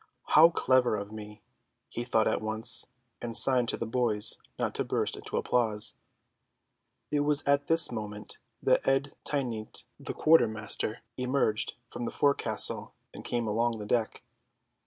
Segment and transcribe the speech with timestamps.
[0.29, 1.43] "How clever of me!"
[1.87, 2.87] he thought at once,
[3.21, 5.93] and signed to the boys not to burst into applause.
[7.11, 13.23] It was at this moment that Ed Teynte the quartermaster emerged from the forecastle and
[13.23, 14.23] came along the deck.